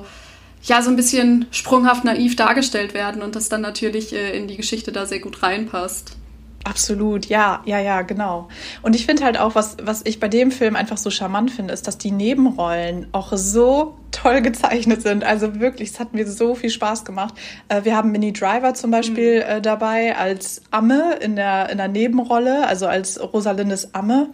ja, 0.63 0.81
so 0.81 0.89
ein 0.89 0.95
bisschen 0.95 1.45
sprunghaft 1.51 2.05
naiv 2.05 2.35
dargestellt 2.37 2.93
werden 2.93 3.21
und 3.21 3.35
das 3.35 3.49
dann 3.49 3.61
natürlich 3.61 4.13
äh, 4.13 4.35
in 4.37 4.47
die 4.47 4.55
Geschichte 4.55 4.91
da 4.91 5.05
sehr 5.05 5.19
gut 5.19 5.43
reinpasst. 5.43 6.15
Absolut, 6.63 7.25
ja, 7.25 7.61
ja, 7.65 7.79
ja, 7.79 8.01
genau. 8.03 8.47
Und 8.81 8.95
ich 8.95 9.05
finde 9.05 9.25
halt 9.25 9.37
auch, 9.37 9.55
was, 9.55 9.75
was 9.83 10.01
ich 10.05 10.21
bei 10.21 10.29
dem 10.29 10.49
Film 10.51 10.77
einfach 10.77 10.95
so 10.95 11.09
charmant 11.09 11.51
finde, 11.51 11.73
ist, 11.73 11.87
dass 11.87 11.97
die 11.97 12.11
Nebenrollen 12.11 13.07
auch 13.11 13.33
so 13.35 13.97
toll 14.13 14.41
gezeichnet 14.41 15.01
sind. 15.01 15.23
Also 15.25 15.59
wirklich, 15.59 15.89
es 15.89 15.99
hat 15.99 16.13
mir 16.13 16.25
so 16.25 16.55
viel 16.55 16.69
Spaß 16.69 17.03
gemacht. 17.03 17.33
Äh, 17.67 17.83
wir 17.83 17.97
haben 17.97 18.11
Minnie 18.11 18.31
Driver 18.31 18.73
zum 18.73 18.91
Beispiel 18.91 19.37
mhm. 19.37 19.49
äh, 19.49 19.61
dabei 19.61 20.15
als 20.15 20.61
Amme 20.71 21.17
in 21.19 21.35
der, 21.35 21.69
in 21.69 21.77
der 21.77 21.89
Nebenrolle, 21.89 22.65
also 22.67 22.87
als 22.87 23.21
Rosalindes 23.21 23.93
Amme. 23.93 24.29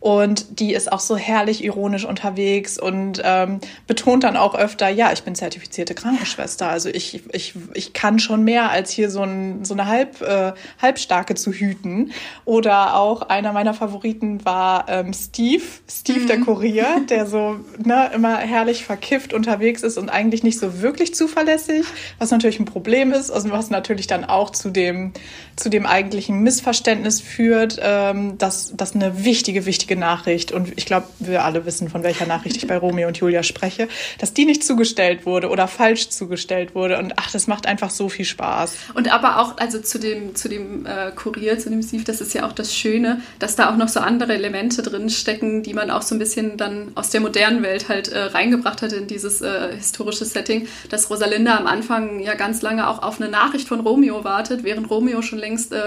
Und 0.00 0.60
die 0.60 0.72
ist 0.72 0.90
auch 0.90 1.00
so 1.00 1.16
herrlich 1.16 1.62
ironisch 1.62 2.06
unterwegs 2.06 2.78
und 2.78 3.20
ähm, 3.22 3.60
betont 3.86 4.24
dann 4.24 4.36
auch 4.36 4.54
öfter, 4.54 4.88
ja, 4.88 5.12
ich 5.12 5.24
bin 5.24 5.34
zertifizierte 5.34 5.94
Krankenschwester. 5.94 6.70
Also 6.70 6.88
ich, 6.88 7.22
ich, 7.32 7.54
ich 7.74 7.92
kann 7.92 8.18
schon 8.18 8.42
mehr 8.42 8.70
als 8.70 8.90
hier 8.90 9.10
so, 9.10 9.22
ein, 9.22 9.62
so 9.66 9.74
eine 9.74 9.86
Halb, 9.86 10.22
äh, 10.22 10.52
Halbstarke 10.80 11.34
zu 11.34 11.52
hüten. 11.52 12.12
Oder 12.46 12.96
auch 12.96 13.22
einer 13.22 13.52
meiner 13.52 13.74
Favoriten 13.74 14.42
war 14.44 14.86
ähm, 14.88 15.12
Steve, 15.12 15.64
Steve 15.86 16.20
mhm. 16.20 16.26
der 16.26 16.40
Kurier, 16.40 16.86
der 17.08 17.26
so 17.26 17.56
ne, 17.78 18.10
immer 18.14 18.38
herrlich 18.38 18.86
verkifft 19.20 19.32
unterwegs 19.32 19.82
ist 19.82 19.98
und 19.98 20.08
eigentlich 20.08 20.42
nicht 20.42 20.58
so 20.58 20.80
wirklich 20.80 21.14
zuverlässig, 21.14 21.84
was 22.18 22.30
natürlich 22.30 22.58
ein 22.58 22.64
Problem 22.64 23.12
ist, 23.12 23.30
also 23.30 23.50
was 23.50 23.70
natürlich 23.70 24.06
dann 24.06 24.24
auch 24.24 24.50
zu 24.50 24.70
dem, 24.70 25.12
zu 25.56 25.68
dem 25.68 25.86
eigentlichen 25.86 26.40
Missverständnis 26.40 27.20
führt, 27.20 27.78
ähm, 27.82 28.38
dass 28.38 28.72
das 28.76 28.94
eine 28.94 29.24
wichtige, 29.24 29.66
wichtige 29.66 29.90
wichtige 29.90 29.98
Nachricht, 29.98 30.52
und 30.52 30.72
ich 30.76 30.86
glaube, 30.86 31.06
wir 31.18 31.44
alle 31.44 31.64
wissen, 31.64 31.88
von 31.88 32.02
welcher 32.02 32.26
Nachricht 32.26 32.56
ich 32.56 32.66
bei 32.66 32.76
Romeo 32.76 33.08
und 33.08 33.16
Julia 33.16 33.42
spreche, 33.42 33.88
dass 34.18 34.34
die 34.34 34.44
nicht 34.44 34.64
zugestellt 34.64 35.26
wurde 35.26 35.48
oder 35.48 35.68
falsch 35.68 36.10
zugestellt 36.10 36.74
wurde. 36.74 36.98
Und 36.98 37.14
ach, 37.16 37.30
das 37.30 37.46
macht 37.46 37.66
einfach 37.66 37.90
so 37.90 38.08
viel 38.08 38.24
Spaß. 38.24 38.74
Und 38.94 39.12
aber 39.12 39.40
auch, 39.40 39.58
also 39.58 39.80
zu 39.80 39.98
dem, 39.98 40.34
zu 40.34 40.48
dem 40.48 40.86
äh, 40.86 41.12
Kurier, 41.14 41.58
zu 41.58 41.70
dem 41.70 41.82
Sieve, 41.82 42.04
das 42.04 42.20
ist 42.20 42.34
ja 42.34 42.46
auch 42.46 42.52
das 42.52 42.74
Schöne, 42.74 43.22
dass 43.38 43.56
da 43.56 43.70
auch 43.70 43.76
noch 43.76 43.88
so 43.88 44.00
andere 44.00 44.34
Elemente 44.34 44.82
drin 44.82 45.08
stecken, 45.10 45.62
die 45.62 45.74
man 45.74 45.90
auch 45.90 46.02
so 46.02 46.14
ein 46.14 46.18
bisschen 46.18 46.56
dann 46.56 46.92
aus 46.94 47.10
der 47.10 47.20
modernen 47.20 47.62
Welt 47.62 47.88
halt 47.88 48.08
äh, 48.08 48.18
reingebracht 48.18 48.82
hat 48.82 48.92
in 48.92 49.06
dieses 49.10 49.42
äh, 49.42 49.74
historische 49.76 50.24
Setting, 50.24 50.66
dass 50.88 51.10
Rosalinda 51.10 51.56
am 51.56 51.66
Anfang 51.66 52.20
ja 52.20 52.34
ganz 52.34 52.62
lange 52.62 52.88
auch 52.88 53.02
auf 53.02 53.20
eine 53.20 53.30
Nachricht 53.30 53.68
von 53.68 53.80
Romeo 53.80 54.24
wartet, 54.24 54.64
während 54.64 54.88
Romeo 54.90 55.22
schon 55.22 55.38
längst 55.38 55.72
äh, 55.72 55.80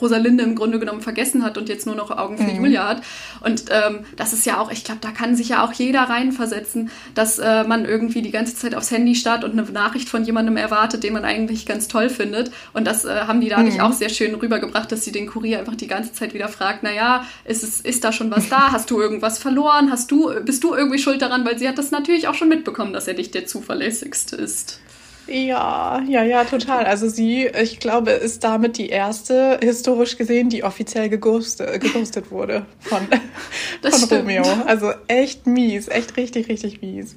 Rosalinde 0.00 0.44
im 0.44 0.54
Grunde 0.54 0.78
genommen 0.78 1.02
vergessen 1.02 1.44
hat 1.44 1.58
und 1.58 1.68
jetzt 1.68 1.86
nur 1.86 1.94
noch 1.94 2.10
Augen 2.10 2.38
für 2.38 2.44
mhm. 2.44 2.64
Julia 2.64 2.88
hat. 2.88 3.02
Und 3.40 3.64
ähm, 3.70 4.00
das 4.16 4.32
ist 4.32 4.46
ja 4.46 4.58
auch, 4.58 4.70
ich 4.70 4.84
glaube, 4.84 5.00
da 5.00 5.10
kann 5.10 5.36
sich 5.36 5.50
ja 5.50 5.64
auch 5.64 5.72
jeder 5.72 6.02
reinversetzen, 6.02 6.90
dass 7.14 7.38
äh, 7.38 7.64
man 7.64 7.84
irgendwie 7.84 8.22
die 8.22 8.30
ganze 8.30 8.56
Zeit 8.56 8.74
aufs 8.74 8.90
Handy 8.90 9.14
starrt 9.14 9.44
und 9.44 9.52
eine 9.52 9.62
Nachricht 9.70 10.08
von 10.08 10.24
jemandem 10.24 10.56
erwartet, 10.56 11.04
den 11.04 11.12
man 11.12 11.24
eigentlich 11.24 11.66
ganz 11.66 11.88
toll 11.88 12.08
findet. 12.08 12.50
Und 12.72 12.86
das 12.86 13.04
äh, 13.04 13.22
haben 13.26 13.40
die 13.40 13.48
dadurch 13.48 13.74
mhm. 13.74 13.80
auch 13.80 13.92
sehr 13.92 14.08
schön 14.08 14.34
rübergebracht, 14.34 14.90
dass 14.90 15.04
sie 15.04 15.12
den 15.12 15.26
Kurier 15.26 15.58
einfach 15.58 15.76
die 15.76 15.86
ganze 15.86 16.12
Zeit 16.12 16.34
wieder 16.34 16.48
fragt, 16.48 16.82
naja, 16.82 17.24
ist, 17.44 17.62
es, 17.62 17.80
ist 17.80 18.04
da 18.04 18.12
schon 18.12 18.30
was 18.30 18.48
da? 18.48 18.72
Hast 18.72 18.90
du 18.90 19.00
irgendwas 19.00 19.38
verloren? 19.38 19.90
Hast 19.90 20.10
du, 20.10 20.32
bist 20.44 20.64
du 20.64 20.74
irgendwie 20.74 20.98
schuld 20.98 21.22
daran? 21.22 21.44
Weil 21.44 21.58
sie 21.58 21.68
hat 21.68 21.78
das 21.78 21.90
natürlich 21.90 22.28
auch 22.28 22.34
schon 22.34 22.48
mitbekommen, 22.48 22.69
dass 22.92 23.08
er 23.08 23.14
nicht 23.14 23.34
der 23.34 23.46
zuverlässigste 23.46 24.36
ist. 24.36 24.80
Ja, 25.26 26.02
ja, 26.08 26.22
ja, 26.24 26.44
total. 26.44 26.84
Also 26.84 27.08
sie, 27.08 27.46
ich 27.46 27.78
glaube, 27.78 28.10
ist 28.10 28.42
damit 28.42 28.78
die 28.78 28.88
erste, 28.88 29.58
historisch 29.62 30.16
gesehen, 30.16 30.48
die 30.48 30.64
offiziell 30.64 31.08
geghostet, 31.08 31.80
geghostet 31.80 32.30
wurde 32.30 32.66
von, 32.80 33.06
von 33.90 34.18
Romeo. 34.18 34.44
Also 34.66 34.92
echt 35.08 35.46
mies, 35.46 35.88
echt 35.88 36.16
richtig, 36.16 36.48
richtig 36.48 36.82
mies. 36.82 37.16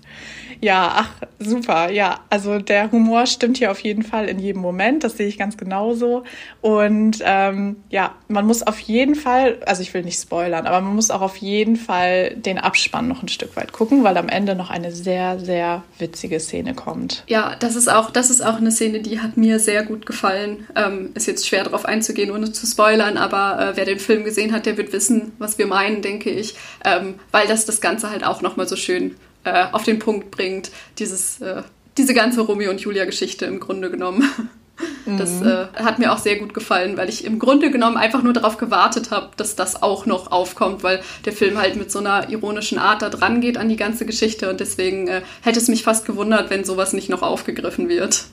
Ja, 0.63 0.93
ach, 0.95 1.09
super. 1.39 1.91
Ja, 1.91 2.21
also 2.29 2.57
der 2.57 2.89
Humor 2.89 3.25
stimmt 3.25 3.57
hier 3.57 3.69
auf 3.69 3.79
jeden 3.81 4.01
Fall 4.01 4.29
in 4.29 4.39
jedem 4.39 4.61
Moment. 4.61 5.03
Das 5.03 5.17
sehe 5.17 5.27
ich 5.27 5.37
ganz 5.37 5.57
genauso. 5.57 6.23
Und 6.61 7.17
ähm, 7.21 7.83
ja, 7.89 8.15
man 8.29 8.45
muss 8.45 8.63
auf 8.63 8.79
jeden 8.79 9.15
Fall, 9.15 9.57
also 9.65 9.81
ich 9.81 9.93
will 9.93 10.03
nicht 10.03 10.21
spoilern, 10.21 10.65
aber 10.65 10.79
man 10.79 10.95
muss 10.95 11.11
auch 11.11 11.19
auf 11.19 11.35
jeden 11.35 11.75
Fall 11.75 12.33
den 12.35 12.59
Abspann 12.59 13.09
noch 13.09 13.21
ein 13.21 13.27
Stück 13.27 13.57
weit 13.57 13.73
gucken, 13.73 14.05
weil 14.05 14.15
am 14.15 14.29
Ende 14.29 14.55
noch 14.55 14.69
eine 14.69 14.93
sehr, 14.93 15.37
sehr 15.37 15.83
witzige 15.99 16.39
Szene 16.39 16.73
kommt. 16.73 17.25
Ja, 17.27 17.57
das 17.59 17.75
ist 17.75 17.89
auch, 17.93 18.11
das 18.11 18.29
ist 18.29 18.41
auch 18.41 18.57
eine 18.57 18.71
Szene, 18.71 19.01
die 19.01 19.19
hat 19.21 19.37
mir 19.37 19.59
sehr 19.59 19.83
gut 19.83 20.05
gefallen. 20.05 20.67
Ähm, 20.75 21.11
ist 21.13 21.27
jetzt 21.27 21.47
schwer 21.47 21.63
darauf 21.63 21.85
einzugehen, 21.85 22.31
ohne 22.31 22.51
zu 22.51 22.65
spoilern, 22.65 23.17
aber 23.17 23.59
äh, 23.59 23.77
wer 23.77 23.85
den 23.85 23.99
Film 23.99 24.23
gesehen 24.23 24.51
hat, 24.51 24.65
der 24.65 24.77
wird 24.77 24.93
wissen, 24.93 25.31
was 25.39 25.57
wir 25.57 25.67
meinen, 25.67 26.01
denke 26.01 26.29
ich, 26.29 26.55
ähm, 26.85 27.15
weil 27.31 27.47
das 27.47 27.65
das 27.65 27.81
Ganze 27.81 28.09
halt 28.09 28.23
auch 28.23 28.41
nochmal 28.41 28.67
so 28.67 28.75
schön 28.75 29.15
äh, 29.43 29.65
auf 29.71 29.83
den 29.83 29.99
Punkt 29.99 30.31
bringt. 30.31 30.71
Dieses, 30.99 31.41
äh, 31.41 31.63
diese 31.97 32.13
ganze 32.13 32.41
Romeo 32.41 32.71
und 32.71 32.81
Julia-Geschichte 32.81 33.45
im 33.45 33.59
Grunde 33.59 33.89
genommen. 33.89 34.23
Mhm. 35.05 35.17
Das 35.17 35.41
äh, 35.41 35.67
hat 35.75 35.99
mir 35.99 36.11
auch 36.13 36.17
sehr 36.17 36.37
gut 36.37 36.53
gefallen, 36.53 36.97
weil 36.97 37.09
ich 37.09 37.25
im 37.25 37.39
Grunde 37.39 37.71
genommen 37.71 37.97
einfach 37.97 38.23
nur 38.23 38.33
darauf 38.33 38.57
gewartet 38.57 39.11
habe, 39.11 39.31
dass 39.37 39.55
das 39.55 39.81
auch 39.81 40.05
noch 40.05 40.31
aufkommt, 40.31 40.83
weil 40.83 41.01
der 41.25 41.33
Film 41.33 41.57
halt 41.57 41.75
mit 41.75 41.91
so 41.91 41.99
einer 41.99 42.29
ironischen 42.29 42.79
Art 42.79 43.01
da 43.01 43.09
dran 43.09 43.41
geht 43.41 43.57
an 43.57 43.69
die 43.69 43.75
ganze 43.75 44.05
Geschichte 44.05 44.49
und 44.49 44.59
deswegen 44.59 45.07
äh, 45.07 45.21
hätte 45.41 45.59
es 45.59 45.67
mich 45.67 45.83
fast 45.83 46.05
gewundert, 46.05 46.49
wenn 46.49 46.63
sowas 46.63 46.93
nicht 46.93 47.09
noch 47.09 47.21
aufgegriffen 47.21 47.89
wird. 47.89 48.25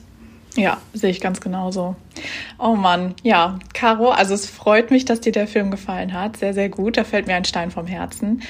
Ja, 0.55 0.77
sehe 0.93 1.11
ich 1.11 1.21
ganz 1.21 1.39
genauso. 1.39 1.95
Oh 2.59 2.75
Mann, 2.75 3.15
ja, 3.23 3.59
Caro, 3.73 4.09
also 4.09 4.33
es 4.33 4.49
freut 4.49 4.91
mich, 4.91 5.05
dass 5.05 5.21
dir 5.21 5.31
der 5.31 5.47
Film 5.47 5.71
gefallen 5.71 6.13
hat. 6.13 6.37
Sehr, 6.37 6.53
sehr 6.53 6.69
gut. 6.69 6.97
Da 6.97 7.03
fällt 7.05 7.27
mir 7.27 7.35
ein 7.35 7.45
Stein 7.45 7.71
vom 7.71 7.87
Herzen. 7.87 8.41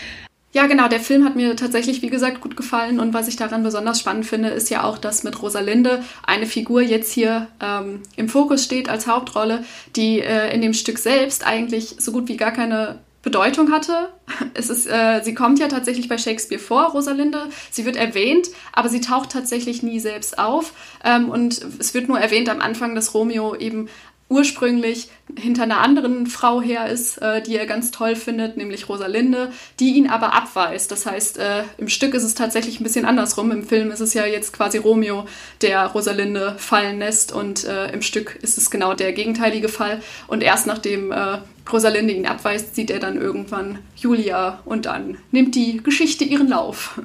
Ja, 0.54 0.68
genau. 0.68 0.90
Der 0.90 1.00
Film 1.00 1.24
hat 1.24 1.36
mir 1.36 1.56
tatsächlich, 1.56 2.02
wie 2.02 2.10
gesagt, 2.10 2.42
gut 2.42 2.58
gefallen. 2.58 3.00
Und 3.00 3.14
was 3.14 3.28
ich 3.28 3.38
daran 3.38 3.64
besonders 3.64 4.00
spannend 4.00 4.26
finde, 4.26 4.50
ist 4.50 4.70
ja 4.70 4.84
auch, 4.84 4.98
dass 4.98 5.24
mit 5.24 5.42
Rosalinde 5.42 6.04
eine 6.24 6.46
Figur 6.46 6.82
jetzt 6.82 7.14
hier 7.14 7.48
ähm, 7.62 8.02
im 8.18 8.28
Fokus 8.28 8.64
steht 8.64 8.90
als 8.90 9.08
Hauptrolle, 9.08 9.64
die 9.96 10.20
äh, 10.20 10.54
in 10.54 10.62
dem 10.62 10.74
Stück 10.74 11.00
selbst 11.00 11.48
eigentlich 11.48 11.96
so 12.00 12.12
gut 12.12 12.28
wie 12.28 12.36
gar 12.36 12.52
keine 12.52 13.00
Bedeutung 13.22 13.72
hatte. 13.72 14.10
Es 14.54 14.70
ist, 14.70 14.88
äh, 14.88 15.22
sie 15.24 15.34
kommt 15.34 15.60
ja 15.60 15.68
tatsächlich 15.68 16.10
bei 16.10 16.18
Shakespeare 16.18 16.62
vor, 16.62 16.92
Rosalinde. 16.92 17.48
Sie 17.70 17.86
wird 17.86 17.96
erwähnt, 17.96 18.50
aber 18.74 18.90
sie 18.90 19.02
taucht 19.02 19.32
tatsächlich 19.32 19.84
nie 19.84 20.00
selbst 20.00 20.40
auf. 20.40 20.74
Ähm, 21.04 21.30
und 21.30 21.62
es 21.80 21.94
wird 21.94 22.08
nur 22.08 22.20
erwähnt 22.20 22.50
am 22.50 22.60
Anfang, 22.60 22.96
dass 22.96 23.14
Romeo 23.14 23.56
eben 23.56 23.88
ursprünglich 24.32 25.10
hinter 25.38 25.64
einer 25.64 25.82
anderen 25.82 26.26
Frau 26.26 26.62
her 26.62 26.88
ist, 26.88 27.18
äh, 27.18 27.42
die 27.42 27.56
er 27.58 27.66
ganz 27.66 27.92
toll 27.92 28.16
findet, 28.16 28.58
nämlich 28.58 28.88
Rosalinde, 28.90 29.52
die 29.80 29.96
ihn 29.96 30.10
aber 30.10 30.34
abweist. 30.34 30.92
Das 30.92 31.06
heißt, 31.06 31.38
äh, 31.38 31.64
im 31.78 31.90
Stück 31.90 32.14
ist 32.14 32.24
es 32.24 32.34
tatsächlich 32.34 32.80
ein 32.80 32.84
bisschen 32.84 33.06
andersrum. 33.06 33.52
Im 33.52 33.68
Film 33.68 33.92
ist 33.92 34.00
es 34.00 34.14
ja 34.14 34.26
jetzt 34.26 34.54
quasi 34.54 34.78
Romeo, 34.78 35.26
der 35.62 35.86
Rosalinde 35.88 36.56
fallen 36.58 37.00
lässt 37.00 37.32
und 37.34 37.66
äh, 37.66 37.92
im 37.92 38.02
Stück 38.02 38.40
ist 38.42 38.58
es 38.58 38.72
genau 38.72 38.94
der 38.94 39.12
gegenteilige 39.12 39.70
Fall. 39.70 40.02
Und 40.28 40.42
erst 40.42 40.66
nachdem 40.66 41.12
äh, 41.12 41.40
Rosalinde 41.72 42.14
ihn 42.14 42.26
abweist, 42.26 42.74
sieht 42.76 42.90
er 42.90 43.00
dann 43.00 43.20
irgendwann 43.20 43.80
Julia 43.98 44.62
und 44.66 44.86
dann 44.86 45.18
nimmt 45.32 45.56
die 45.56 45.78
Geschichte 45.84 46.24
ihren 46.24 46.48
Lauf. 46.48 47.00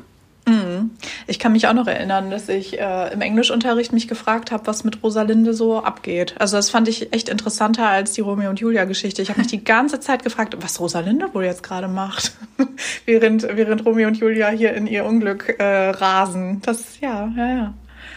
Mhm. 0.47 0.91
Ich 1.27 1.41
kann 1.41 1.53
mich 1.53 1.67
auch 1.67 1.73
noch 1.73 1.89
erinnern, 1.89 2.31
dass 2.31 2.49
ich 2.49 2.79
äh, 2.79 3.13
im 3.13 3.21
Englischunterricht 3.21 3.93
mich 3.93 4.07
gefragt 4.07 4.53
habe, 4.53 4.67
was 4.69 4.85
mit 4.85 5.03
Rosalinde 5.03 5.55
so 5.55 5.83
abgeht. 5.83 6.37
Also 6.39 6.57
das 6.57 6.71
fand 6.71 6.87
ich 6.87 7.13
echt 7.13 7.29
interessanter 7.29 7.89
als 7.89 8.13
die 8.13 8.21
Romeo 8.21 8.49
und 8.51 8.61
Julia 8.61 8.85
Geschichte. 8.85 9.23
Ich 9.23 9.29
habe 9.29 9.41
mich 9.41 9.49
die 9.49 9.65
ganze 9.65 9.99
Zeit 9.99 10.23
gefragt, 10.23 10.57
was 10.61 10.79
Rosalinde 10.79 11.35
wohl 11.35 11.45
jetzt 11.45 11.65
gerade 11.65 11.89
macht, 11.89 12.33
während 13.07 13.43
während 13.43 13.85
Romeo 13.85 14.07
und 14.07 14.19
Julia 14.19 14.49
hier 14.51 14.75
in 14.75 14.87
ihr 14.87 15.05
Unglück 15.05 15.57
äh, 15.59 15.91
rasen. 15.91 16.63
Das 16.63 17.01
ja, 17.01 17.33
ja, 17.37 17.49
ja. 17.49 17.75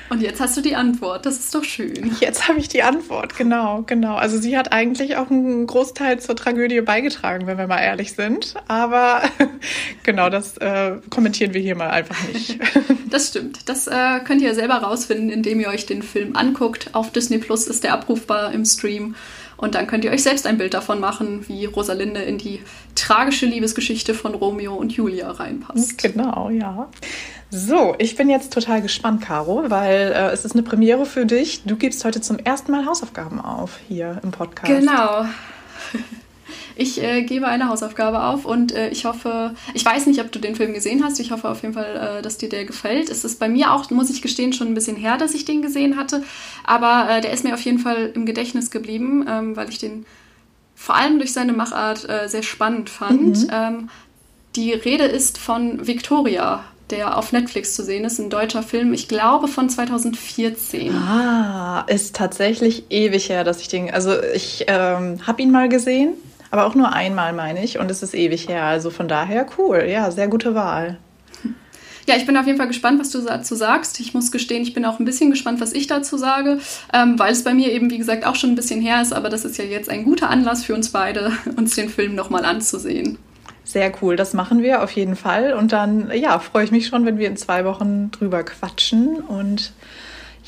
Und 0.09 0.21
jetzt 0.21 0.41
hast 0.41 0.57
du 0.57 0.61
die 0.61 0.75
Antwort. 0.75 1.25
Das 1.25 1.37
ist 1.37 1.53
doch 1.53 1.63
schön. 1.63 2.15
Jetzt 2.19 2.47
habe 2.47 2.59
ich 2.59 2.67
die 2.67 2.81
Antwort, 2.81 3.37
genau, 3.37 3.83
genau. 3.85 4.15
Also 4.15 4.39
sie 4.39 4.57
hat 4.57 4.71
eigentlich 4.71 5.17
auch 5.17 5.29
einen 5.29 5.67
Großteil 5.67 6.19
zur 6.19 6.35
Tragödie 6.35 6.81
beigetragen, 6.81 7.45
wenn 7.45 7.57
wir 7.57 7.67
mal 7.67 7.79
ehrlich 7.79 8.13
sind. 8.13 8.55
Aber 8.67 9.21
genau, 10.03 10.29
das 10.29 10.57
äh, 10.57 10.97
kommentieren 11.09 11.53
wir 11.53 11.61
hier 11.61 11.75
mal 11.75 11.89
einfach 11.89 12.17
nicht. 12.33 12.59
Das 13.09 13.29
stimmt. 13.29 13.67
Das 13.67 13.87
äh, 13.87 14.19
könnt 14.23 14.39
ihr 14.41 14.53
selber 14.53 14.75
rausfinden, 14.75 15.31
indem 15.31 15.59
ihr 15.59 15.69
euch 15.69 15.87
den 15.87 16.03
Film 16.03 16.35
anguckt. 16.35 16.91
Auf 16.93 17.11
Disney 17.11 17.39
Plus 17.39 17.65
ist 17.65 17.83
der 17.83 17.93
abrufbar 17.93 18.51
im 18.53 18.65
Stream. 18.65 19.15
Und 19.59 19.75
dann 19.75 19.87
könnt 19.87 20.05
ihr 20.05 20.11
euch 20.11 20.23
selbst 20.23 20.47
ein 20.47 20.57
Bild 20.57 20.73
davon 20.73 21.01
machen, 21.01 21.45
wie 21.49 21.65
Rosalinde 21.65 22.21
in 22.21 22.37
die 22.37 22.61
tragische 22.95 23.45
Liebesgeschichte 23.45 24.13
von 24.13 24.33
Romeo 24.33 24.73
und 24.73 24.93
Julia 24.93 25.29
reinpasst. 25.31 25.97
Genau, 26.01 26.49
ja. 26.49 26.87
So, 27.51 27.93
ich 27.97 28.15
bin 28.15 28.29
jetzt 28.29 28.53
total 28.53 28.81
gespannt, 28.81 29.21
Caro, 29.21 29.65
weil 29.67 30.13
äh, 30.13 30.31
es 30.31 30.45
ist 30.45 30.53
eine 30.53 30.63
Premiere 30.63 31.05
für 31.05 31.25
dich. 31.25 31.63
Du 31.65 31.75
gibst 31.75 32.05
heute 32.05 32.21
zum 32.21 32.39
ersten 32.39 32.71
Mal 32.71 32.85
Hausaufgaben 32.85 33.41
auf 33.41 33.79
hier 33.89 34.21
im 34.23 34.31
Podcast. 34.31 34.71
Genau. 34.71 35.25
Ich 36.79 37.03
äh, 37.03 37.23
gebe 37.23 37.45
eine 37.47 37.67
Hausaufgabe 37.67 38.23
auf 38.23 38.45
und 38.45 38.71
äh, 38.71 38.89
ich 38.89 39.03
hoffe, 39.03 39.53
ich 39.73 39.83
weiß 39.83 40.05
nicht, 40.05 40.21
ob 40.21 40.31
du 40.31 40.39
den 40.39 40.55
Film 40.55 40.73
gesehen 40.73 41.03
hast. 41.03 41.19
Ich 41.19 41.31
hoffe 41.31 41.49
auf 41.49 41.61
jeden 41.61 41.73
Fall, 41.73 42.19
äh, 42.19 42.21
dass 42.21 42.37
dir 42.37 42.47
der 42.47 42.63
gefällt. 42.63 43.09
Es 43.09 43.25
ist 43.25 43.37
bei 43.37 43.49
mir 43.49 43.73
auch, 43.73 43.89
muss 43.89 44.09
ich 44.09 44.21
gestehen, 44.21 44.53
schon 44.53 44.67
ein 44.67 44.75
bisschen 44.75 44.95
her, 44.95 45.17
dass 45.17 45.33
ich 45.33 45.43
den 45.43 45.61
gesehen 45.61 45.97
hatte. 45.97 46.23
Aber 46.63 47.09
äh, 47.09 47.19
der 47.19 47.33
ist 47.33 47.43
mir 47.43 47.53
auf 47.53 47.61
jeden 47.61 47.79
Fall 47.79 48.11
im 48.15 48.25
Gedächtnis 48.25 48.71
geblieben, 48.71 49.25
ähm, 49.27 49.57
weil 49.57 49.67
ich 49.67 49.77
den 49.77 50.05
vor 50.73 50.95
allem 50.95 51.19
durch 51.19 51.33
seine 51.33 51.51
Machart 51.51 52.07
äh, 52.07 52.29
sehr 52.29 52.43
spannend 52.43 52.89
fand. 52.89 53.43
Mhm. 53.43 53.49
Ähm, 53.51 53.89
die 54.55 54.71
Rede 54.71 55.03
ist 55.03 55.37
von 55.37 55.85
Victoria 55.85 56.63
der 56.89 57.19
auf 57.19 57.31
Netflix 57.31 57.75
zu 57.75 57.83
sehen 57.83 58.03
ist, 58.03 58.17
ein 58.17 58.31
deutscher 58.31 58.63
Film, 58.63 58.93
ich 58.93 59.07
glaube 59.07 59.47
von 59.47 59.69
2014. 59.69 60.91
Ah, 60.95 61.85
ist 61.87 62.15
tatsächlich 62.15 62.85
ewig 62.89 63.29
her, 63.29 63.43
dass 63.43 63.61
ich 63.61 63.67
den, 63.67 63.91
also 63.91 64.19
ich 64.33 64.65
ähm, 64.67 65.19
habe 65.27 65.41
ihn 65.43 65.51
mal 65.51 65.69
gesehen, 65.69 66.15
aber 66.51 66.65
auch 66.65 66.75
nur 66.75 66.93
einmal 66.93 67.33
meine 67.33 67.63
ich 67.63 67.79
und 67.79 67.89
es 67.91 68.03
ist 68.03 68.13
ewig 68.13 68.47
her, 68.47 68.63
also 68.63 68.89
von 68.89 69.07
daher 69.07 69.45
cool, 69.57 69.85
ja, 69.87 70.11
sehr 70.11 70.27
gute 70.27 70.55
Wahl. 70.55 70.97
Ja, 72.09 72.15
ich 72.15 72.25
bin 72.25 72.35
auf 72.37 72.47
jeden 72.47 72.57
Fall 72.57 72.67
gespannt, 72.67 72.99
was 72.99 73.11
du 73.11 73.21
dazu 73.21 73.53
sagst. 73.53 73.99
Ich 73.99 74.15
muss 74.15 74.31
gestehen, 74.31 74.63
ich 74.63 74.73
bin 74.73 74.83
auch 74.83 74.97
ein 74.97 75.05
bisschen 75.05 75.29
gespannt, 75.29 75.61
was 75.61 75.73
ich 75.73 75.85
dazu 75.85 76.17
sage, 76.17 76.57
ähm, 76.91 77.19
weil 77.19 77.31
es 77.31 77.43
bei 77.43 77.53
mir 77.53 77.71
eben, 77.71 77.91
wie 77.91 77.99
gesagt, 77.99 78.25
auch 78.25 78.33
schon 78.33 78.49
ein 78.49 78.55
bisschen 78.55 78.81
her 78.81 78.99
ist. 78.99 79.13
Aber 79.13 79.29
das 79.29 79.45
ist 79.45 79.59
ja 79.59 79.63
jetzt 79.63 79.91
ein 79.91 80.05
guter 80.05 80.27
Anlass 80.27 80.65
für 80.65 80.73
uns 80.73 80.89
beide, 80.89 81.31
uns 81.55 81.75
den 81.75 81.87
Film 81.87 82.15
nochmal 82.15 82.45
anzusehen. 82.45 83.19
Sehr 83.63 83.91
cool, 84.01 84.15
das 84.15 84.33
machen 84.33 84.63
wir 84.63 84.81
auf 84.81 84.89
jeden 84.89 85.15
Fall. 85.15 85.53
Und 85.53 85.71
dann, 85.71 86.09
ja, 86.11 86.39
freue 86.39 86.63
ich 86.63 86.71
mich 86.71 86.87
schon, 86.87 87.05
wenn 87.05 87.19
wir 87.19 87.27
in 87.27 87.37
zwei 87.37 87.63
Wochen 87.63 88.09
drüber 88.09 88.41
quatschen. 88.41 89.17
Und 89.17 89.73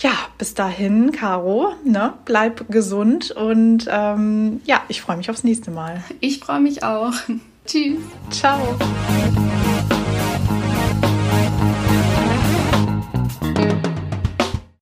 ja, 0.02 0.12
bis 0.38 0.54
dahin, 0.54 1.12
Caro, 1.12 1.74
ne, 1.84 2.14
bleib 2.26 2.70
gesund 2.70 3.32
und 3.32 3.88
ähm, 3.90 4.62
ja, 4.66 4.82
ich 4.88 5.02
freue 5.02 5.18
mich 5.18 5.30
aufs 5.30 5.44
nächste 5.44 5.72
Mal. 5.72 6.04
Ich 6.20 6.40
freue 6.40 6.60
mich 6.60 6.84
auch. 6.84 7.14
Tschüss. 7.66 8.00
Ciao. 8.32 8.78